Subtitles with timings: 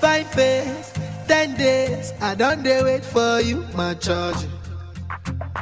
[0.00, 0.92] fine face,
[1.26, 2.12] ten days.
[2.20, 4.36] I don't dare wait for you, my charge.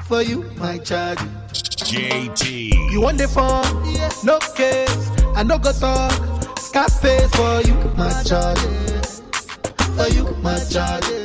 [0.06, 1.18] For you, my charge.
[1.52, 2.90] JT.
[2.90, 3.62] You want the phone?
[4.24, 5.10] No case.
[5.36, 6.12] I no go talk.
[6.58, 8.58] Scarface for you, my charge.
[9.96, 11.21] For you, my charge.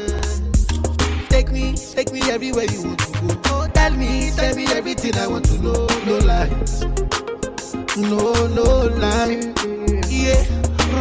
[1.93, 3.41] Take me, everywhere you want to go.
[3.45, 5.87] Oh, tell me, tell me everything I want to know.
[6.05, 6.81] No lies.
[7.97, 9.53] No, no lie.
[10.07, 10.43] Yeah.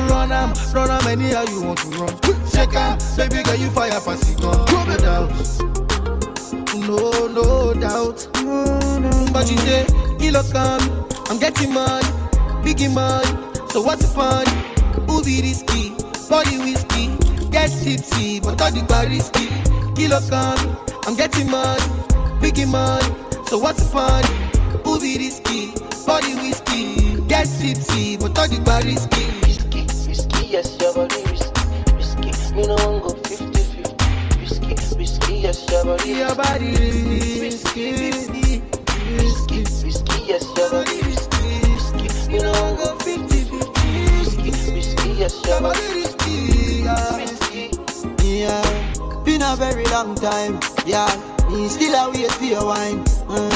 [0.09, 2.15] Run am, run am anyhow you want to run.
[2.49, 4.59] Shake am, baby girl you fire pass it gun.
[4.87, 5.30] No doubt.
[6.75, 8.29] No, no doubt.
[9.33, 9.87] But you say,
[10.19, 12.07] kilo come, um, I'm getting money,
[12.65, 13.27] biggie money.
[13.71, 14.47] So what's the fun?
[15.24, 15.91] Be risky?
[16.29, 17.16] Body whiskey,
[17.51, 19.66] get tipsy, but all the bar risky.
[19.97, 21.81] Kilo come, I'm getting money,
[22.41, 23.07] biggie money.
[23.47, 24.23] So what's the fun?
[25.01, 25.73] Be risky?
[26.07, 29.25] Body whiskey, get tipsy, but all the bar risky.
[29.43, 31.93] Risky, risky, yes, your body risky.
[31.97, 34.41] Risky, me no one go 50-50.
[34.41, 36.71] Risky, risky, yes, your body Your body
[37.41, 38.63] risky, risky,
[39.16, 39.63] risky.
[39.85, 41.49] Risky, yes, your body risky.
[41.73, 44.19] Risky, me no one go 50-50.
[44.19, 47.16] Risky, risky, yes, your body risky, yeah.
[47.16, 47.71] risky.
[48.23, 48.85] Yeah,
[49.47, 50.59] a very long time.
[50.85, 51.07] Yeah,
[51.51, 53.05] me still a wait for your wine.
[53.29, 53.51] Uh,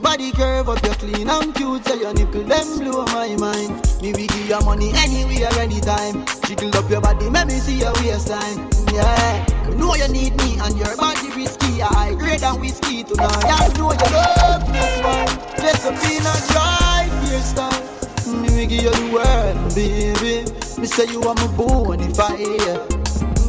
[0.00, 3.74] body curve up, you clean and cute, so your nipple them blow my mind.
[4.00, 6.24] Me we give you money anywhere, anytime.
[6.46, 8.68] Jiggle up your body, make me see your waistline.
[8.92, 11.82] Yeah, you know you need me and your body risky.
[11.82, 13.44] I grade and whiskey tonight.
[13.44, 14.78] I know you love me.
[14.78, 15.56] this one.
[15.60, 18.40] Just a peanut dry hairstyle.
[18.40, 20.80] Me we give you the world, baby.
[20.80, 22.95] Me say you are my bonfire.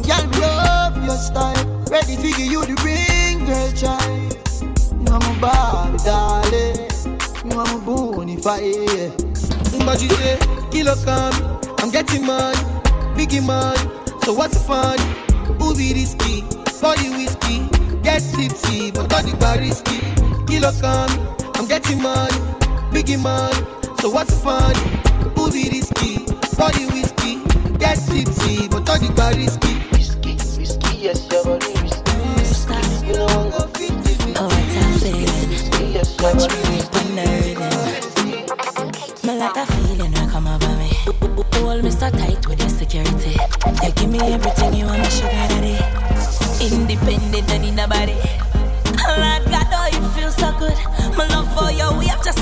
[0.08, 1.84] Girl, me love your style.
[1.90, 4.34] Ready to give you the ring, girl, child.
[5.00, 6.88] You are my Barbie, darling.
[7.44, 7.78] You are my.
[9.88, 10.38] But you say,
[10.70, 12.58] kilo come, I'm getting money,
[13.16, 13.80] biggie money.
[14.22, 14.98] So what's the fun?
[15.58, 16.42] Who be risky?
[16.80, 17.66] Body whiskey,
[18.02, 19.98] get tipsy, but all the bar risky.
[20.46, 22.36] Kilo come, I'm getting money,
[22.92, 23.56] biggie money.
[24.00, 24.74] So what's the fun?
[25.36, 26.24] Who be risky?
[26.56, 27.40] Body whiskey,
[27.78, 29.97] get tipsy, but all the bar risky.
[30.98, 32.12] Risky, risky, yes, your body risky.
[32.38, 34.34] Risky, me no one go 50-50.
[34.36, 35.48] Oh, what a feeling.
[35.48, 37.58] Risky, yes, your body me wondering.
[39.22, 40.90] Me like that feeling that come over me.
[41.62, 43.36] Hold me so tight with your security.
[43.84, 45.78] You give me everything you want, my sugar daddy.
[46.66, 48.18] Independent and in body.
[49.06, 50.76] Lord God, oh, it feels so good.
[51.16, 52.38] My love for you, we have just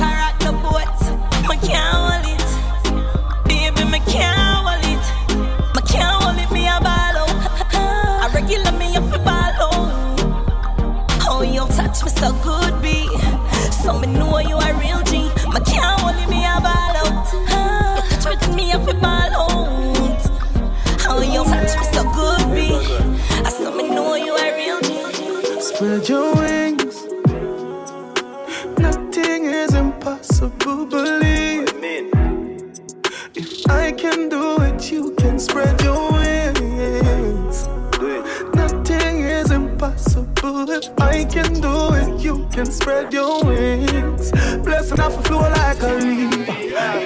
[43.07, 44.31] spread your wings.
[44.63, 46.53] Blessing off a flow like a river.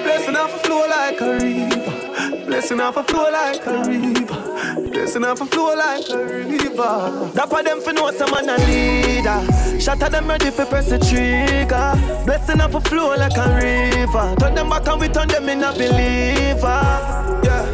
[0.03, 2.45] Blessing off a flow like a river.
[2.45, 4.89] Blessing off a flow like a river.
[4.91, 7.31] Blessing off a flow like a river.
[7.49, 9.41] For them for know some man a leader.
[9.89, 12.23] At them ready for press the trigger.
[12.25, 14.35] Blessing off a flow like a river.
[14.39, 17.41] Turn them back and we turn them in a believer.
[17.43, 17.70] Yeah.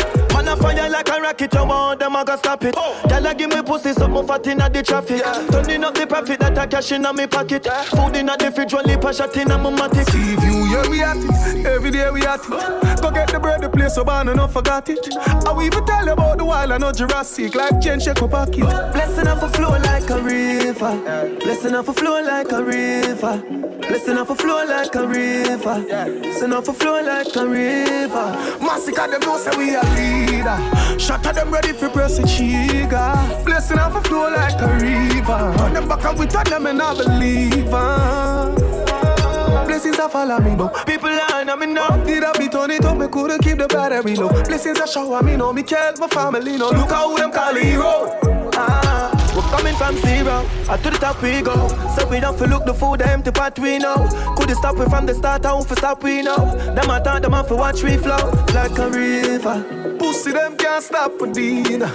[0.48, 2.74] Man a fire like a rocket, you want them, I gotta stop it.
[2.74, 5.22] Girl, I give me pussy, something fat in the traffic.
[5.52, 7.66] Turning up the profit that I cash in on my pocket.
[7.66, 10.10] Food in the fridge, lip a shot in my matic.
[10.10, 11.66] See view, yeah, we at it.
[11.66, 13.02] Every day we at it.
[13.02, 15.06] Go get the bread, the place so bad, and I forgot it.
[15.18, 17.54] I will even tell you about the wild and not Jurassic.
[17.54, 18.62] Life change, shake my pocket.
[18.62, 21.40] Blessing off a flow like a river.
[21.40, 23.44] Blessing off a flow like a river.
[23.88, 25.80] Blessing off a flow like a river.
[26.22, 28.58] Blessing off a flow like a river.
[28.62, 31.00] Massacre them know say we are a leader.
[31.00, 33.14] Shot at them ready for press the trigger.
[33.44, 35.32] Blessing off a flow like a river.
[35.64, 38.54] On them back and we turn them in a believer.
[39.66, 41.90] Blessings are follow me, but people line on me now.
[42.04, 42.98] Did I be turn it up?
[42.98, 44.30] Me couldn't keep the battery low.
[44.30, 46.58] Blessings are shower me, know me care my family.
[46.58, 48.18] No look how them call hero.
[48.54, 51.68] Ah, We're coming from zero, up to the top we go.
[51.96, 54.08] So we don't feel look the food, the empty pot we know.
[54.38, 56.56] Could stop we from the start, I for stop we know.
[56.74, 59.87] Them I thought them off for watch we flow like a river.
[60.08, 61.92] Pussy them can't stop for dinner.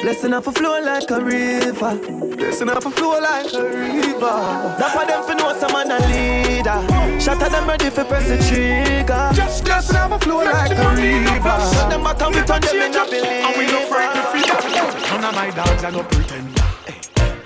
[0.00, 1.94] Blessing up a flow like a river.
[2.34, 4.36] Blessing up a flow like a river.
[4.80, 7.20] That's why them for know some man a leader.
[7.20, 9.30] Shut them ready for press the trigger.
[9.32, 11.56] Just blessing up a flow like a river.
[11.72, 13.46] Shut them back and we turn them in a believer.
[13.46, 15.22] And we no frightened freedom.
[15.22, 16.62] None of my dogs are no pretender.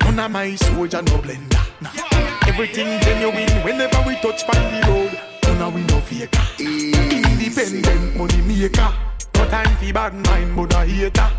[0.01, 1.61] None of my soldier no blender.
[1.83, 2.49] Nah.
[2.49, 5.21] Everything genuine whenever we touch on the road.
[5.43, 6.41] None of we no faker.
[6.59, 9.06] Independent money maker.
[9.37, 11.31] No time for bad mind, but a hater.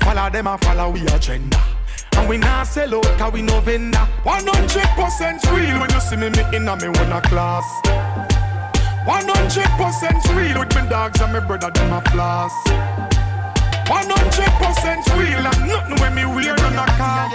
[0.00, 1.60] Follow them and follow we agenda.
[2.16, 4.06] And we not sell out, cause we no vendor.
[4.24, 7.64] 100% real when you see me, me in a me one a class.
[9.06, 12.52] 100% real with my dogs and my brother, them a floss.
[13.88, 17.30] 100% real and nothing when me wear on a car.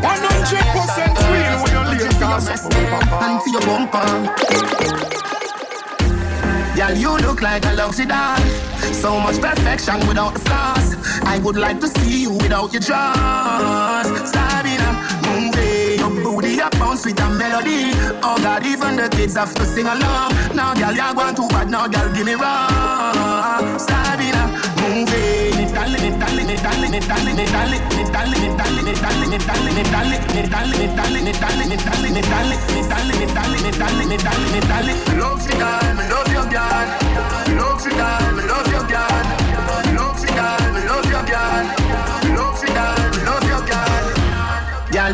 [0.00, 3.00] 100% real when you lay cars up over.
[3.24, 5.33] And for your bumper.
[6.76, 8.36] Girl, you look like a luxury doll.
[8.92, 10.96] So much perfection without the flaws.
[11.22, 14.06] I would like to see you without your jaws.
[14.28, 14.90] Sabina,
[15.26, 15.96] movie.
[15.98, 17.92] Your booty up bounce with a melody.
[18.22, 20.32] Oh God, even the kids have to sing along.
[20.54, 21.70] Now, girl, you're going too bad.
[21.70, 23.78] Now, girl, give me wrong.
[23.78, 24.44] Sabina,
[24.82, 25.72] movie.
[25.72, 26.13] Dale,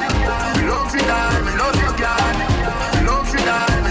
[0.55, 2.35] Me love you, girl, me love your girl.
[2.95, 3.86] Me love you, girl,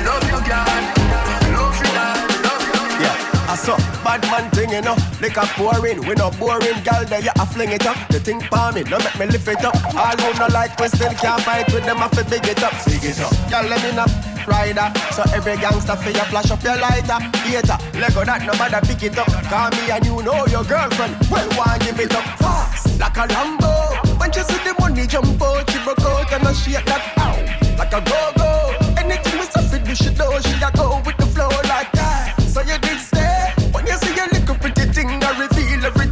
[3.65, 4.95] Saw bad man thing, you know.
[5.19, 7.03] Liquor pouring, we no boring, gal.
[7.05, 7.97] There you a fling it up.
[8.09, 9.75] The thing for me, no make me lift it up.
[9.95, 11.97] All who no like we still can't fight with them.
[11.97, 13.33] I fi big it up, big it up.
[13.49, 14.05] Gal, let me know
[14.47, 14.93] rider.
[15.11, 17.19] So every gangster for you flash up your lighter.
[17.41, 19.27] Hater, Lego that no nobody pick it up.
[19.49, 21.17] Call me and you know your girlfriend.
[21.29, 23.73] Well, why give it up fast like a Lambo?
[24.19, 27.65] When she see the money jump out, she broke out and I shake that ow
[27.77, 28.51] like a go go.
[28.97, 32.39] Anything we suffer, you should know she a go with the flow like that.
[32.47, 32.94] So you did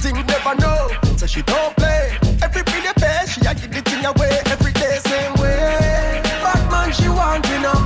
[0.05, 0.25] everything.
[0.27, 2.17] Never know, so she don't play.
[2.41, 6.21] Every penny pay, she a give the thing away every day same way.
[6.43, 7.79] Bad man, she want you know.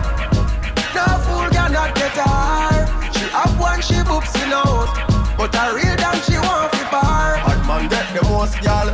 [0.95, 3.11] No fool cannot get her.
[3.13, 4.89] She have one, she boops in out.
[5.37, 7.37] But a real damn, she want to bar.
[7.45, 8.87] Bad man get the most gal.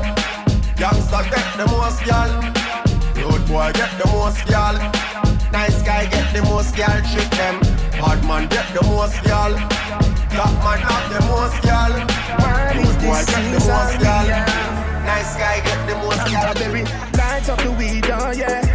[0.75, 2.31] Gangsta get the most gal.
[3.23, 4.75] Road boy get the most gal.
[5.51, 6.99] Nice guy get the most gal.
[7.11, 7.59] Trick them.
[8.01, 9.51] Bad man get the most gal.
[10.33, 12.12] Black man have the most gal.
[13.13, 14.25] Boy get the most gal.
[15.05, 16.17] Nice guy get the most.
[16.57, 16.81] Berry,
[17.13, 18.65] light up the weed, oh yeah.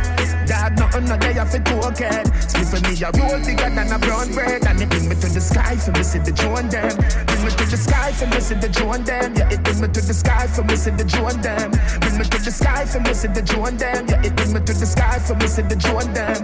[0.46, 2.24] Dog, nothing no day off it cocaine.
[2.46, 4.64] Sleep for me, a roll bigger than a brown bread.
[4.64, 6.94] And it bring me to the sky for me see the drone them.
[7.26, 9.34] Bring me to the sky for me see the drone them.
[9.34, 11.70] Yeah, it bring me to the sky for me see the drone them.
[11.98, 14.06] Bring me to the sky for me see the drone them.
[14.06, 16.38] Yeah, it bring me to the sky for me see the drone them.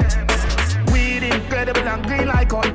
[0.91, 2.75] Weed incredible and green like Hulk.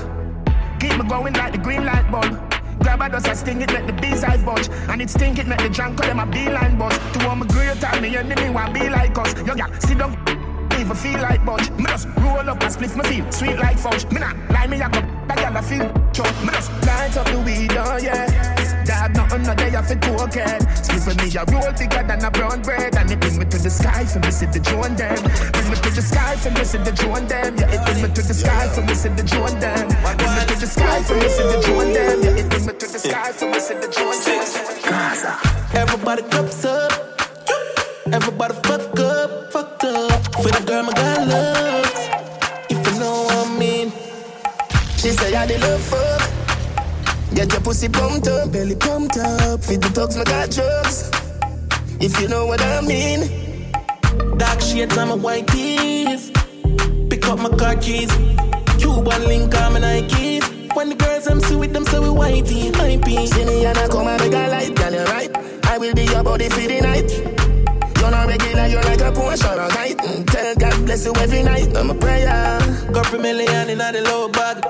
[0.79, 2.48] Keep me going like the green light bulb.
[2.89, 4.69] A dust, I sting it, make the bees I budge.
[4.89, 6.97] And it stink it, make the drunk call them a beeline buzz.
[7.13, 9.33] To all my great time, me enemy want be like us.
[9.45, 10.17] Yo, yeah, sit down,
[10.79, 11.69] even feel like budge.
[11.71, 14.05] Me just roll up and split my feel, sweet like fudge.
[14.11, 16.45] Me nah lie, me a go, that girl I feel chug.
[16.45, 18.68] Me just light up the weed, oh yeah.
[18.89, 22.95] Nothing no day off it for me a roll bigger than a brown bread.
[22.97, 25.21] And it bring me to the sky for me see the them.
[25.53, 27.57] Bring me to the sky for me see the them.
[27.57, 29.87] Yeah, it bring me to the sky for me see the them.
[30.17, 31.57] Bring me to the sky for me see the
[31.93, 32.23] them.
[32.23, 35.09] Yeah, it bring me to the sky for me see the them.
[35.73, 36.91] Everybody cups up.
[38.11, 40.35] Everybody fuck up, fuck up.
[40.41, 42.09] For the girl my God loves.
[42.69, 43.91] If you know what I mean.
[44.97, 45.98] She say I the love fuck.
[47.33, 49.63] Get your pussy pumped up, belly pumped up.
[49.63, 51.11] Feed the dogs, my got drugs.
[51.99, 53.71] If you know what I mean.
[54.37, 56.31] Dark shades on my white tees.
[57.09, 58.11] Pick up my car keys.
[58.79, 60.75] Cuban link on my Nikes.
[60.75, 63.27] When the girls I'm see with them, so we whitey, hypey.
[63.27, 65.65] See me and I come and make a light, girl, you right.
[65.65, 67.11] I will be your body for the night.
[67.99, 69.97] You on a regular, you're like a portion of night.
[69.97, 71.75] Mm, tell God bless you every night.
[71.75, 72.59] I'm a prayer.
[72.93, 74.63] Couple million in the low bag.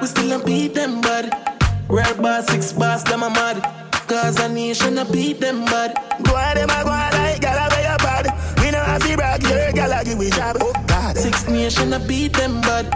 [0.00, 1.45] We still a beat them bad.
[1.88, 3.62] Rare bar, six bars, them a mad.
[4.08, 5.94] Cause a nation a beat them bad.
[6.24, 8.26] Go on, them a go on like gala where you bad.
[8.60, 10.56] We know have to brag, your gala give we job.
[10.60, 11.16] Oh God.
[11.16, 12.90] Six nation a beat them bad.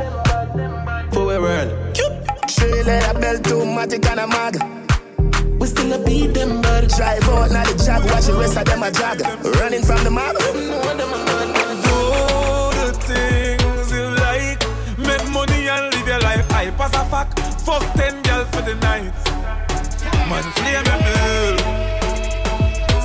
[1.12, 1.97] For a world.
[2.49, 4.56] Straight leather belt, too matic and a mag.
[5.61, 6.88] We still a beat them bad.
[6.88, 9.20] Drive out, now the jag, watch the rest of them a jog.
[9.56, 10.35] Running from the mob.
[10.35, 11.49] No, them a mad.
[11.87, 11.97] Do
[12.76, 14.61] the things you like.
[14.99, 16.50] Make money and live your life.
[16.52, 17.38] I pass a fuck.
[17.61, 18.19] Fuck ten girls
[18.61, 19.14] for the night.
[20.29, 21.17] Man, flame me.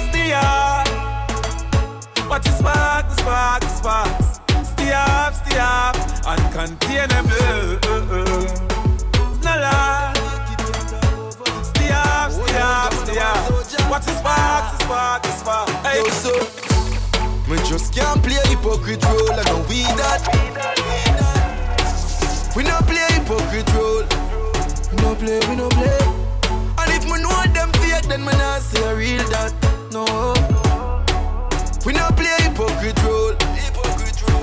[0.06, 0.88] Stay up.
[2.30, 4.40] Watch the spark, the spark, the sparks.
[4.72, 5.96] Stay up, stay up.
[6.32, 7.80] Uncontainable.
[9.32, 10.14] It's not lie.
[11.64, 13.90] Stay up, stay up, stay up.
[13.90, 15.70] Watch the spark, the spark, the spark.
[15.86, 16.04] Hey.
[16.24, 16.32] So
[17.50, 20.22] me just can't play hypocrite role, and no we that.
[22.56, 23.85] We no play hypocrite role.
[25.25, 25.98] We play, we no play.
[26.77, 29.50] And if me know them fake, then me not say a real that.
[29.89, 30.05] No.
[31.84, 33.34] We no play hypocrite role.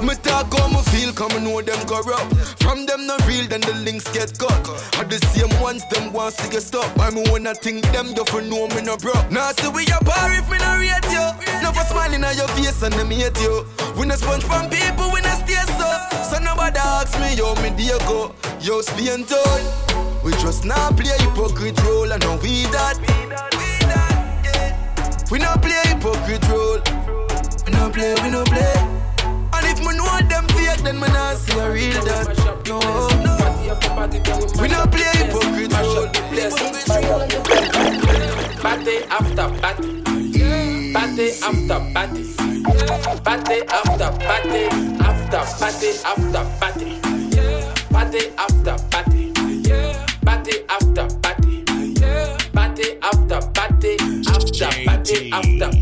[0.03, 2.35] Me talk how me feel, come know them corrupt.
[2.59, 4.51] From them not real, then the links get cut.
[4.99, 6.91] Are the same ones them want to get stuck.
[6.99, 9.31] I me wanna think them you for know me no broke.
[9.31, 11.27] Now see we a bar if me no rate you.
[11.63, 13.65] Never smiling at your face and them hate you.
[13.95, 15.87] We no sponge from people, we no stay so.
[16.27, 18.35] So nobody ask me yo me dear go.
[18.59, 20.02] Yo Spain town.
[20.25, 22.97] We just not play hypocrite role and no we that.
[25.31, 26.79] We no play hypocrite role.
[27.67, 28.75] We no play, we no play.
[29.55, 32.39] And if me know them fake, then me not see a real that.
[32.69, 32.79] No,
[34.63, 36.07] we no play hypocrite role.
[38.63, 40.03] Party after party.
[40.93, 42.23] Party after party.
[43.25, 44.63] Party after party.
[45.03, 46.89] After party after party.
[47.91, 49.12] Party after party.
[50.43, 51.65] Party after party.
[52.53, 53.97] Party after party.
[54.27, 55.82] After party after.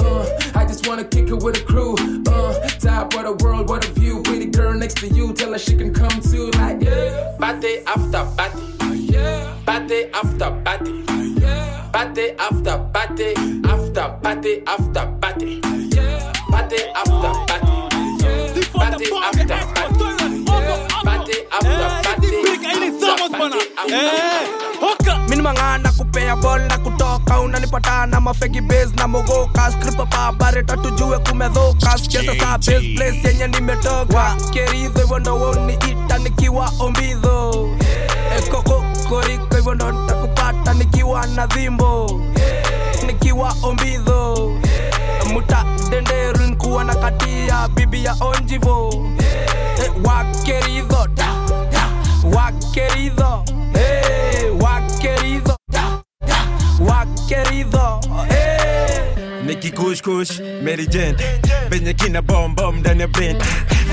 [0.00, 1.94] Uh, I just wanna kick it with a crew.
[2.26, 4.22] Uh, top of the world, what a view.
[4.22, 6.50] Pretty girl next to you, tell her she can come too.
[6.52, 7.36] Like, yeah.
[7.38, 8.74] Party after party.
[9.66, 11.02] Party after party.
[11.92, 13.34] Party after party.
[13.64, 15.60] After party after party.
[16.50, 17.74] Party after party.
[18.72, 19.44] Party after
[19.74, 19.98] party.
[21.04, 22.34] Party after party.
[25.28, 30.76] Mini mangana kupea bol na kutoka unanipata na mafegi bas na mogoka skripa pa bareta
[30.76, 34.36] tujue kumedhoka saa base place yenye nimetoka.
[34.52, 37.68] Keridho hivyo ndo woni ita nikiwa ombidho
[38.38, 42.20] ekokokoriko hivyo ndo nitakupata nikiwa na dhimbo
[43.06, 44.52] nikiwa ombidho
[45.32, 49.06] muta denderu nkuwa na katia bibi ya onjivo.
[49.84, 51.08] Eh, wakeridho
[52.34, 53.44] wakeridho
[54.34, 56.36] eh, wakeridho da, da,
[56.88, 58.00] wakeridho
[58.30, 58.53] eh.
[59.46, 61.16] Nikikushkush Mary Jane.
[61.70, 63.36] Venye kina bombom ndani ya brain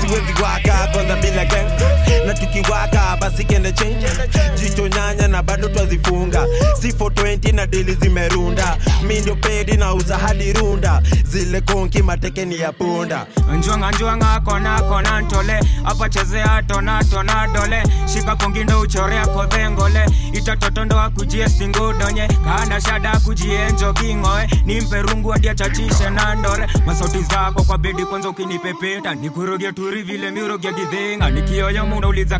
[0.00, 1.70] siwezi waka kwanza bila gang.
[2.26, 4.06] Na tukiwaka basi kende change.
[4.62, 6.46] Jicho nyanya na bado twazifunga.
[6.80, 8.76] Si 420 na dili zimerunda.
[9.06, 11.02] Mi ndio pedi na uza hadi runda.
[11.24, 13.26] Zile konki matekeni ya punda.
[13.58, 15.60] Njuanga njuanga kona kona ntole.
[15.84, 17.82] Apa chezea tona tona dole.
[18.14, 26.10] Shika kongindo uchorea kodhengole itatotondoa kujie singudonye kana shada akujie njoking'oe nimpe rungu hadi chachishe
[26.10, 26.66] na ndore.
[26.86, 29.14] Masauti zako kwa bedi kwanza ukinipepeta.
[29.14, 32.38] Nikurogia turi vile mirogia gidhinga nikioyo munauliza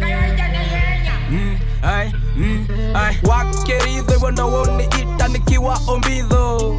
[1.30, 3.18] mm, ai, mm, ai.
[3.22, 6.76] wakeridho hivyo ndo woni ita nikiwa ombidho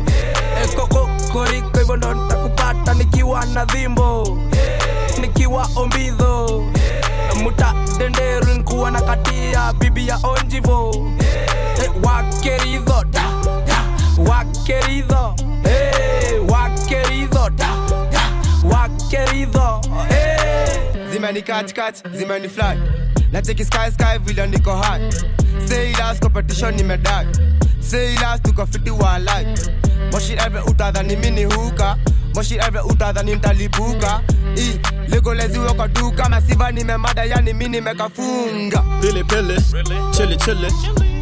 [0.64, 4.38] ekoko koriko hivyo ndo ntakupata nikiwa na dhimbo
[5.22, 6.64] nikiwa ombidho
[7.44, 11.10] muta denderu nkuwa na katia bibi ya onjivo.
[12.04, 13.24] Wakeridho da,
[14.18, 17.68] da, wakeridho Eh, wakeridho da,
[18.12, 18.22] da,
[18.64, 21.12] wakeridho Eh.
[21.12, 22.78] zimeni catch, zimeni fly.
[23.32, 25.02] Nacheki sky sky vile niko hot
[25.68, 27.28] Say last competition nimedai
[27.82, 29.46] Say last tukafiti walai
[30.12, 31.98] Moshi every utadhani mini huka
[32.36, 34.22] Moshi every utadhani ntalipuka
[34.56, 36.30] I legoleziwe kwa duka.
[36.30, 39.62] Masiva nimemada yani mi nimekafunga Pili pili,
[40.12, 40.72] chili chili,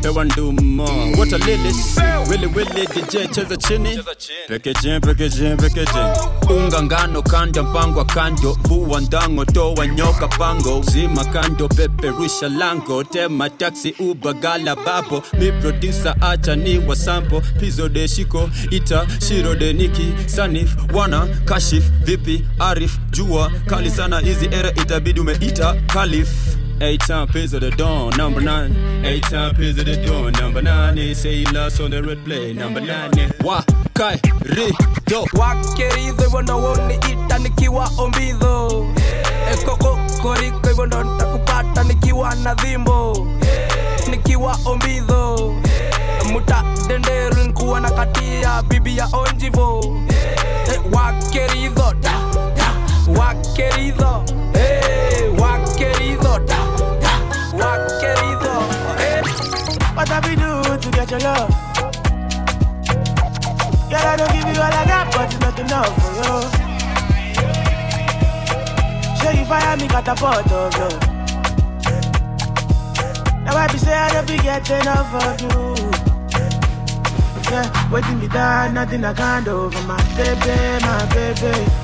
[0.01, 0.83] hewa nduma,
[1.19, 1.97] wata lilis
[2.29, 3.99] wili wili, DJ cheza chini,
[4.47, 6.05] pekejin pekejin pekejin
[6.49, 13.49] unga ngano kanda mpangwa kando, vua ndango toa nyoka pango, zima kando peperusha lango, tema
[13.49, 19.73] taksi ubagala bapo, mi produsa acha ni wa sample, pizo de shiko, ita shiro de
[19.73, 26.29] niki, sanif, wana, kashif, vipi, arif, jua, kali sana hizi era itabidi umeita kalif
[26.83, 29.05] Eight time piz of the dawn, number nine.
[29.05, 30.95] Eight time piz of the dawn, number nine.
[30.95, 33.11] They say he lost on the red play, number nine.
[33.43, 33.61] Wa
[33.93, 34.71] kai ri
[35.05, 35.25] do.
[35.33, 38.85] Wakeridho hivyo ndo woniita nikiwa ombidho
[39.53, 43.27] ekokokoriko hivyo ndo nitakupata nikiwa na dhimbo
[44.11, 45.53] nikiwa ombidho
[46.31, 49.97] muta denderu nkuwa na katia bibi ya onjivo
[50.73, 52.11] Eh, wakeridho da,
[52.55, 52.73] da,
[53.13, 54.23] Eh, wakeridho
[54.53, 55.41] da, da,
[58.01, 58.53] wakeridho
[58.99, 59.21] Eh.
[59.95, 61.49] What have we do to get your love?
[63.89, 66.33] Girl, I don't give you all I got, but it's not enough for you.
[69.19, 70.99] Sure you fire me, got a pot of love.
[73.43, 75.75] Now I be say I don't be get enough of you.
[77.51, 81.80] Yeah, waiting me down, nothing I can't do for my baby, my baby.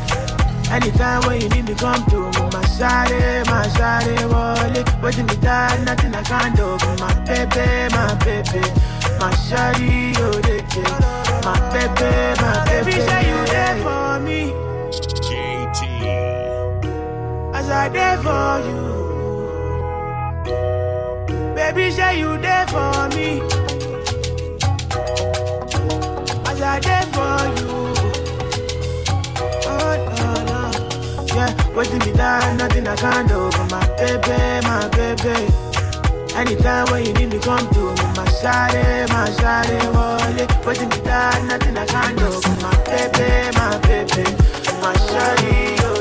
[0.69, 4.85] Anytime when you need me, come to me, my shawty, my shawty, wallet.
[5.01, 8.61] Waiting me down, nothing I can't do for my baby, my baby.
[9.19, 10.61] My shawty, oh, they
[11.45, 12.91] My baby, my baby.
[12.91, 14.41] Baby, say you there for me.
[17.53, 18.81] As I there for you.
[21.55, 23.41] Baby, say you there for me.
[26.45, 27.86] As I there for you.
[31.77, 35.45] Waiting me down, nothing I can't do for my baby, my baby.
[36.33, 40.49] Anytime when you need me, come to me, my shawty, my shawty, wallet.
[40.65, 44.25] Waiting me down, nothing I can't do for my baby, my baby.
[44.81, 45.96] My shawty, oh,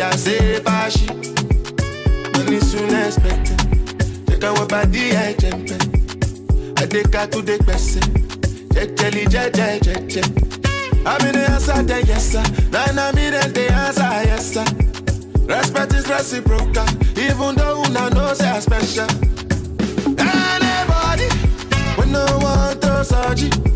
[0.00, 1.06] I say bashi.
[2.32, 3.58] Money soon expected.
[4.26, 5.70] Take our body, I jump
[6.78, 8.02] I take her to the person.
[8.74, 10.22] Jejeli, jeje, jeje.
[11.04, 12.42] I'm in the answer, then yes sir.
[12.70, 14.64] Then I'm in the answer, yes sir.
[15.46, 16.86] Respect is reciprocal,
[17.18, 19.08] even though una know say I special.
[20.16, 21.28] Anybody,
[21.98, 23.50] we no want to surgery.
[23.50, 23.67] Anybody,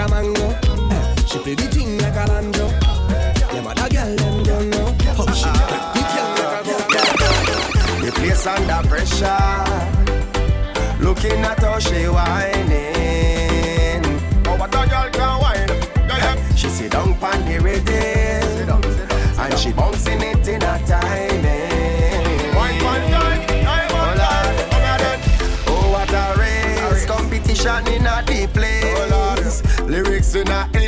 [0.00, 0.48] a mango.
[0.90, 2.66] Eh, she play the thing like a banjo.
[3.52, 7.56] Them other girl them don't know Oh, she crack the thing like a banjo.
[8.04, 9.44] The place under pressure.
[11.04, 14.04] Looking at how she whining.
[14.46, 15.68] Oh, what the girl can whine?
[16.56, 18.82] She sit down pon the rhythm,
[19.38, 21.59] and she bouncing it in a timing.
[30.44, 30.79] tonight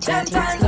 [0.00, 0.59] ten.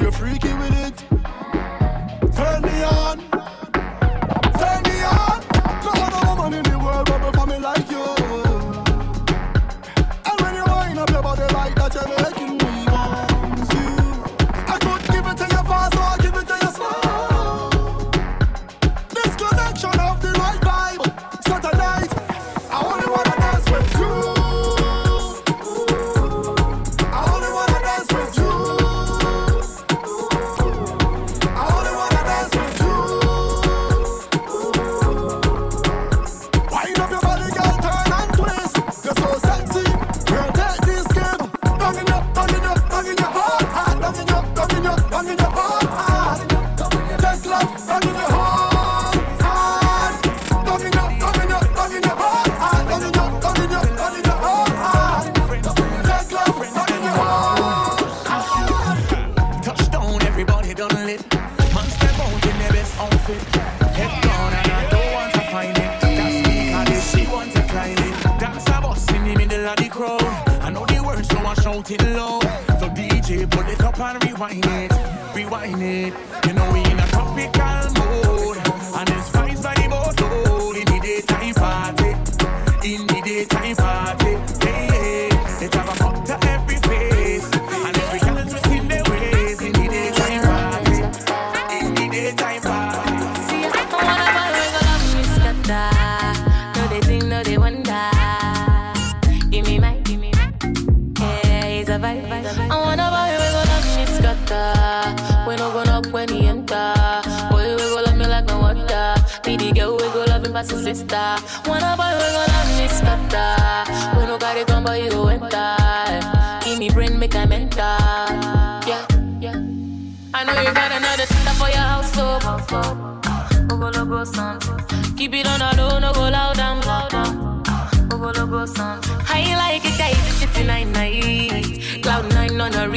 [0.00, 0.47] You're freaking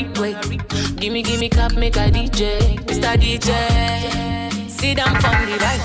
[0.04, 0.34] replay.
[1.00, 2.78] Gimme, gimme cup, make a DJ.
[2.86, 3.18] Mr.
[3.18, 3.52] DJ,
[4.70, 5.82] sit down on the mic.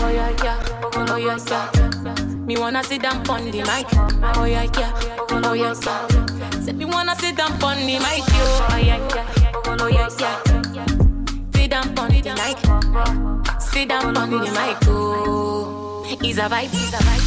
[0.00, 0.58] Oh yeah, yeah,
[0.96, 1.66] oh yeah, yeah.
[2.46, 3.86] Me wanna sit down on the mic.
[4.36, 4.92] Oh yeah, yeah,
[5.30, 6.60] oh yeah, yeah.
[6.60, 8.44] Say me wanna sit down on the mic, yo.
[8.70, 9.26] Oh yeah, yeah,
[9.66, 10.36] oh yeah, yeah.
[11.54, 12.58] Sit down on the mic.
[13.60, 16.06] Sit down on the mic, oh.
[16.22, 17.26] It's a vibe, it's a vibe.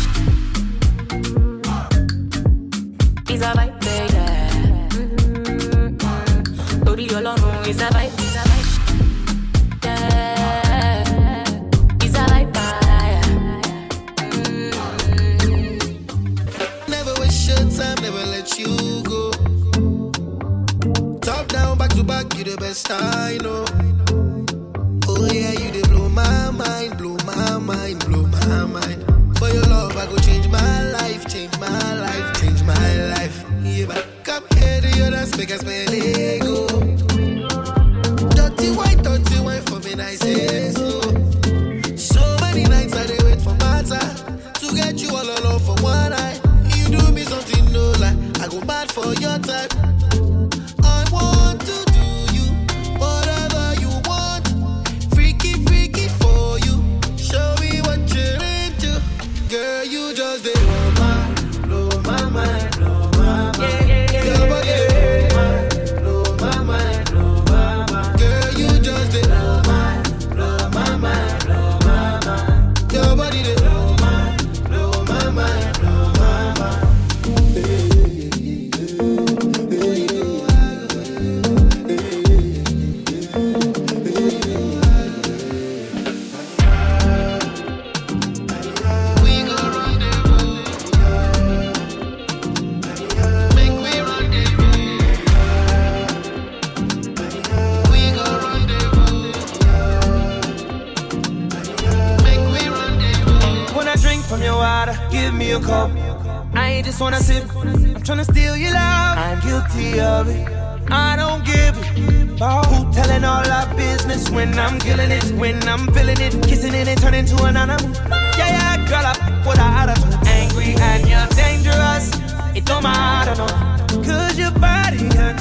[3.29, 4.12] It's a vibe, baby.
[7.13, 8.69] Your love is a vibe, is a vibe.
[9.83, 11.03] Yeah,
[12.03, 12.53] is a vibe.
[14.31, 15.31] Mm-hmm.
[16.89, 19.31] Never waste your time, never let you go.
[21.19, 23.63] Top down, back to back, you the best I know.
[25.07, 29.05] Oh yeah, you they blow my mind, blow my mind, blow my mind.
[29.37, 33.45] For your love, I go change my life, change my life, change my life.
[33.61, 35.63] Yeah, but come here to your dance, make us.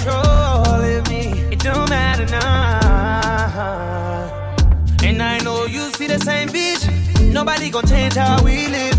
[0.03, 1.31] controlling me.
[1.53, 3.21] It don't matter now.
[5.03, 6.83] And I know you see the same bitch.
[7.33, 8.99] Nobody gonna change how we live.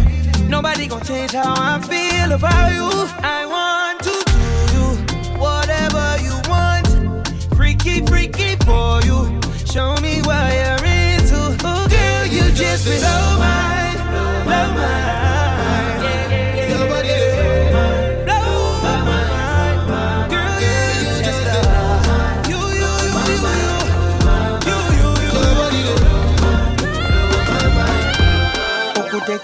[0.49, 2.89] Nobody gonna change how I feel about you.
[3.21, 4.39] I want to do
[4.75, 4.85] you
[5.39, 6.87] whatever you want.
[7.55, 9.39] Freaky, freaky for you.
[9.65, 11.57] Show me what you're into.
[11.93, 13.32] Girl, you just so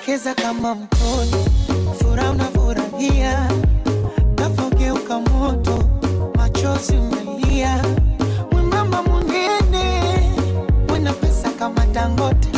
[0.09, 1.45] Elekeza kama mkono,
[1.99, 3.49] furaha unafurahia,
[4.37, 5.83] nafogeuka moto,
[6.35, 7.83] machozi umelia,
[8.51, 10.01] mwembamba mwingine,
[10.87, 12.48] mwena pesa kama Dangote.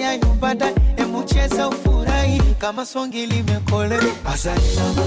[0.00, 5.02] Ngoja nyumbada, emucheza ufurahi kama songi limekole Azali mama,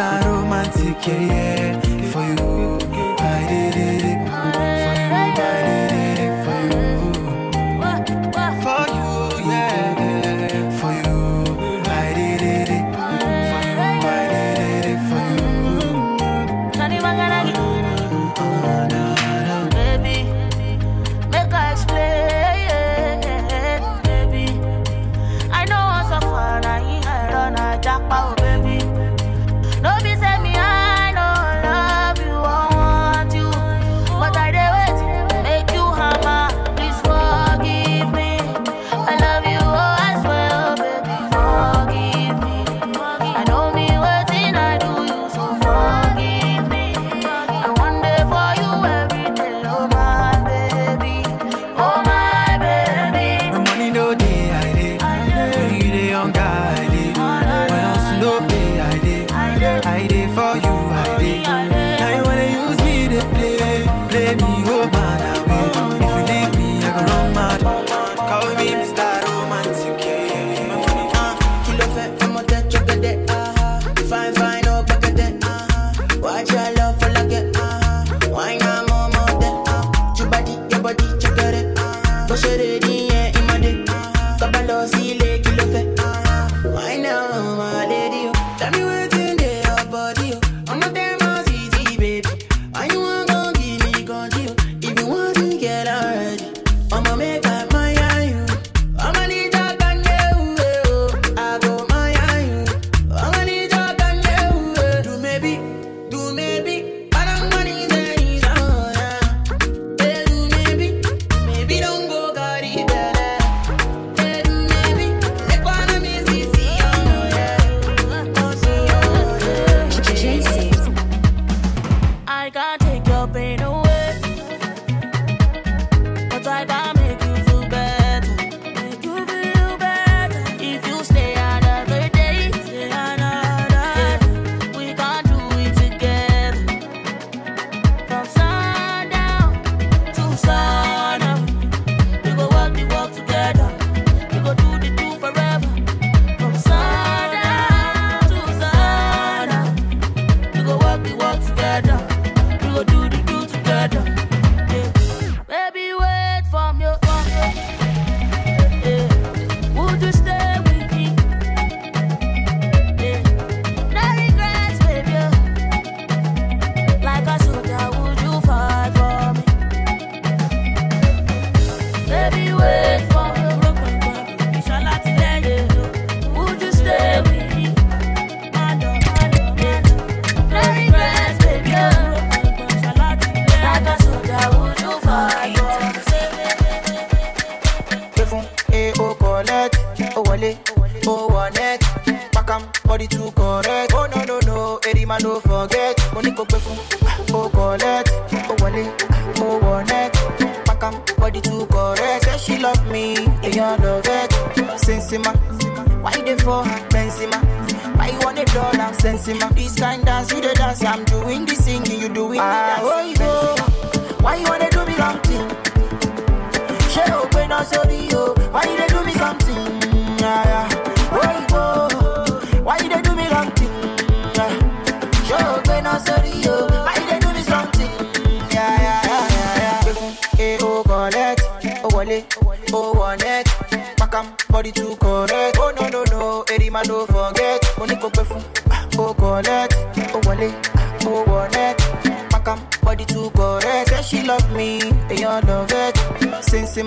[0.00, 0.24] Mr.
[0.24, 2.10] Romantic, yeah, yeah.
[2.10, 2.49] For you,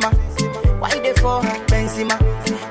[0.04, 0.80] Sensima.
[0.80, 2.18] Why they for Benzema?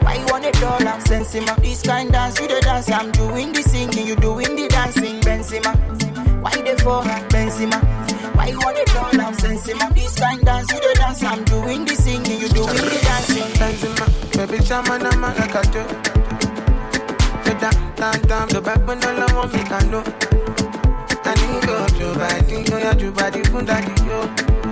[0.02, 0.98] Why you want a dollar?
[1.00, 1.56] Sensima.
[1.62, 2.90] This kind dance, you the dance.
[2.90, 5.20] I'm doing the singing, you doing the dancing.
[5.20, 5.72] Benzema.
[6.42, 7.78] Why they for Benzema?
[8.34, 9.32] Why you want a dollar?
[9.36, 9.94] Sensima.
[9.94, 11.22] This kind dance, you the dance.
[11.22, 13.52] I'm doing the singing, you doing the dancing.
[13.58, 14.06] Benzema,
[14.36, 15.86] baby, chama na magakato.
[17.44, 20.04] The down, down, down, the back when all I want me can know.
[21.24, 24.20] I need go to body, oh yeah, to body, fun daddy, yo.
[24.20, 24.71] Oh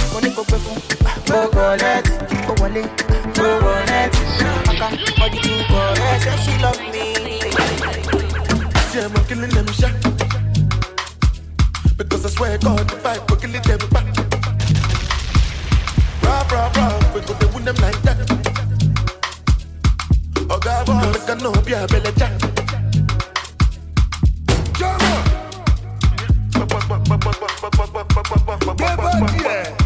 [0.13, 0.77] Money go pay fun,
[1.31, 2.09] oh, collect,
[2.49, 2.83] oh, wale,
[3.37, 4.11] oh, one it.
[4.65, 6.23] Back am body too correct.
[6.23, 7.05] Say she love me.
[8.93, 9.93] Yeah, I'm killing them shot.
[11.97, 14.05] Because I swear God, the fight, we're killing them back.
[16.23, 18.17] Rah, rah, rah, we go to win them like that.
[20.49, 22.33] Oh, God, boy, make a no be a belly jack.
[24.77, 25.23] Jama!
[28.77, 29.80] Get back here!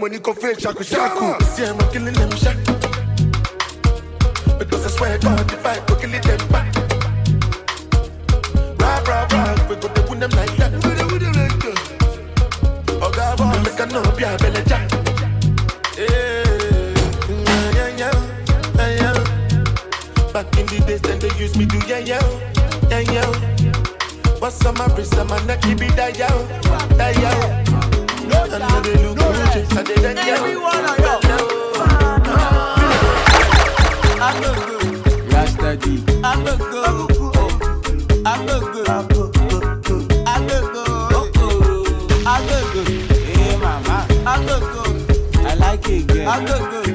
[0.00, 1.42] Sako wọlé mo ní kó fẹ́ ṣàkó ṣàkó.
[1.54, 2.56] See I'm killing them shot.
[4.58, 6.66] Because I swear God, the fight, we're killing them back.
[8.78, 10.72] Rah, rah, rah, we go to win them like that.
[10.72, 11.78] We go win them like that.
[13.02, 14.88] Oh, God, boy, make a no be a belly jack.
[20.32, 22.22] Back in the days, then they used me to yeah, yeah,
[22.88, 23.30] yeah, yeah.
[24.38, 26.28] What's on my wrist, on my neck, keep it that, yeah,
[26.96, 27.69] that, yeah.
[28.80, 29.28] I they look good.
[34.18, 35.32] I look good.
[35.34, 35.84] Rasta D.
[36.24, 36.86] I look good.
[38.24, 38.88] I look good.
[38.88, 39.46] I look good.
[42.26, 42.88] I look good.
[43.10, 44.06] Hey mama.
[44.24, 44.96] I look good.
[45.46, 46.10] I like it.
[46.10, 46.88] I look good.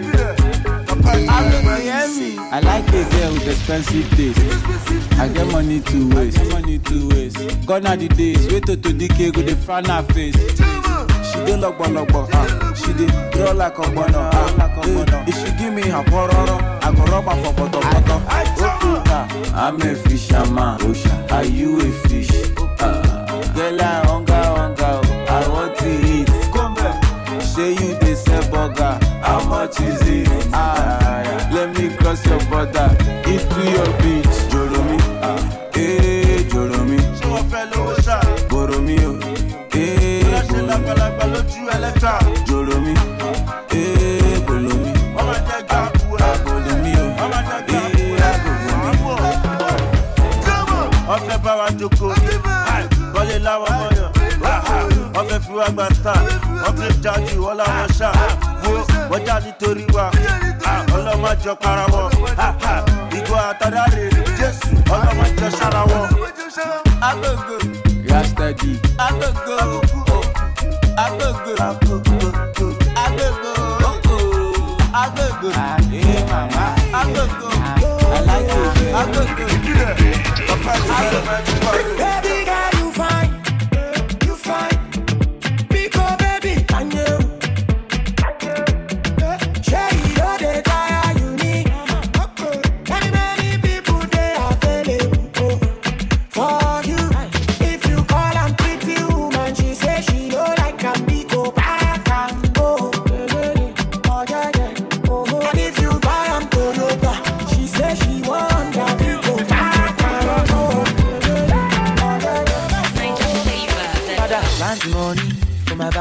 [1.07, 1.81] I look good.
[1.81, 2.05] Hear?
[2.51, 4.39] I like a girl with expensive taste.
[5.19, 6.49] I get money to waste.
[6.49, 7.65] Money to waste.
[7.67, 8.47] Gone are the days.
[8.51, 10.84] Wait till to decay go the frown her face.
[11.35, 12.27] She dey logbologbo.
[12.33, 14.29] Ah, she dey draw like ogbono.
[14.33, 18.21] Ah, if she give me her pororo, I go rub her for poto poto.
[19.57, 20.81] I'm a fisherman.
[21.31, 22.29] Are you a fish?
[22.79, 23.25] Ah,
[23.55, 24.83] girl, I hunger, hunger.
[24.83, 25.25] oh.
[25.29, 26.29] I want to eat.
[27.43, 28.99] Say you dey sell burger.
[29.23, 30.27] How much is it?
[30.53, 32.89] Ah, let me cross your border
[33.25, 34.35] into your beach.
[34.51, 35.64] Joromi, ah,
[41.95, 42.19] jẹta.
[42.47, 42.93] jòrò mi.
[43.71, 44.93] Ee bolo mi.
[45.17, 47.05] Abolo mi o.
[47.69, 49.35] Ee abolo mi.
[51.07, 52.13] ọfẹ bá wa joko
[53.13, 54.11] bọlé láwọn mọyàn.
[55.13, 56.17] ọfẹ fi wá gba star
[56.67, 58.11] ọfẹ jáde wọn láwọn ṣá.
[58.63, 60.11] wo bọjá nítorí wa.
[60.65, 61.63] Ah, Ọlọmọjọ ah, ah.
[61.63, 62.09] para wọn.
[63.17, 64.69] Ìgò àtàdá rè jésù.
[64.93, 66.07] Ọlọmọjọ sára wọn.
[67.01, 67.57] agogo.
[68.09, 68.79] rasta di.
[68.97, 70.14] agogo.
[70.97, 72.31] Agogo, Agogo,
[72.95, 75.49] Agogo, oh, Agogo,
[75.91, 79.45] eh mama, Agogo, I like it, Agogo,
[80.95, 82.34] Agogo.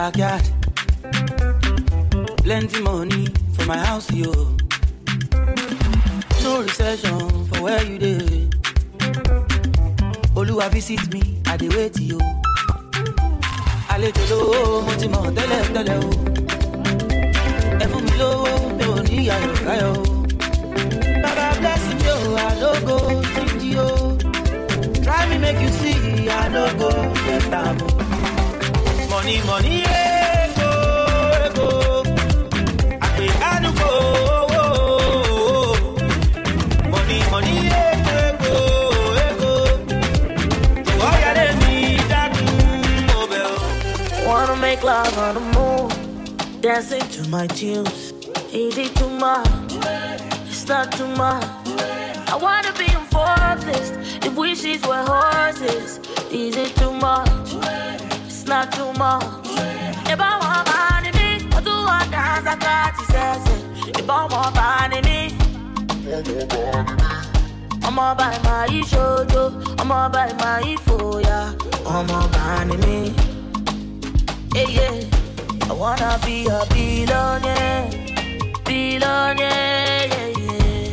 [0.05, 0.43] Backyard.
[2.43, 4.31] Plenty money for my house, yo.
[6.43, 8.49] No recession for where you dey.
[10.37, 12.19] Oluwa visit me, I dey wait yo.
[13.93, 16.11] Àlejò lówó, mo ti mọ̀ tẹ́lẹ̀ tẹ́lẹ̀ o.
[17.83, 20.05] Ẹ fún mi lówó, mi ò ní ayọ̀ káyọ̀ o.
[21.23, 22.97] Baba bless me o, I no go
[23.31, 23.89] stingy o.
[25.05, 26.91] Try me make you see, I no go
[27.27, 27.77] get am.
[29.11, 29.94] Money, money, ego,
[46.65, 48.15] dancing to my tunes.
[48.51, 49.47] It too much?
[50.49, 51.45] It's not too much.
[52.33, 53.93] I wanna be in fourth list
[54.25, 56.01] if wishes were horses.
[56.31, 57.29] It too much?
[58.25, 59.45] It's not too much.
[60.09, 64.25] If I want money, me, I do want dance, I got to say, If I
[64.33, 65.37] want money, me,
[67.85, 69.45] I'm all by my shojo,
[69.79, 71.41] I'm all by my foya,
[71.87, 73.15] I'm all by me.
[74.55, 75.24] Yeah, yeah.
[75.67, 77.91] I wanna be a billionaire,
[78.65, 80.93] billionaire, yeah, yeah.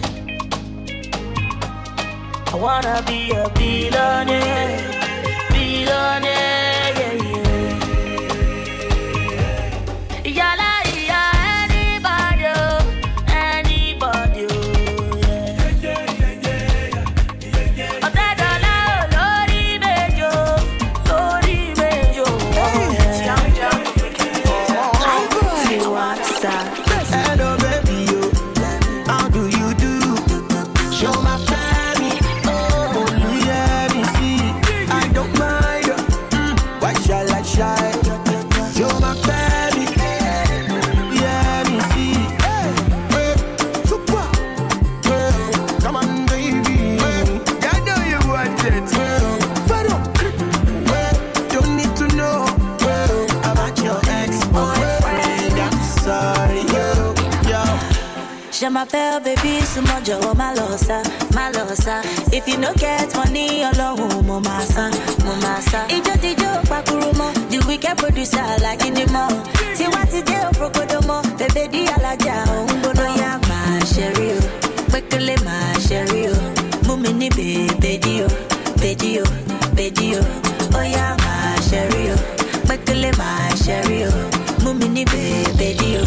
[2.47, 4.79] I wanna be a billionaire,
[5.51, 6.60] billionaire,
[58.91, 60.97] Je baby, sumo jọ̀wọ́ oh, má lọ sá,
[61.35, 61.63] má lọ.
[62.37, 64.91] If you no get money, ọlọ́run oh, mo máa san,
[65.25, 65.85] mo máa san.
[65.95, 67.09] Ijó tijó pakuru
[67.51, 69.33] the weekend producer like in the mall.
[69.77, 74.39] Tiwa ti dé òfurufú mọ́, bèbè di alájà òun gbóná yá máa ṣẹ̀rí o.
[74.91, 76.35] Pékélé máa ṣẹ̀rí o.
[76.85, 78.27] Mú mi ní bèbè dí o,
[78.81, 79.25] bèdí o,
[79.77, 80.21] bèdí o.
[80.79, 82.17] Ó yá máa ṣẹ̀rí o.
[82.67, 84.11] Pékélé máa ṣẹ̀rí o.
[84.63, 86.03] Mú mi ní bèbè dí o,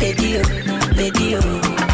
[0.00, 0.42] bèdí o,
[0.98, 1.93] bèdí o.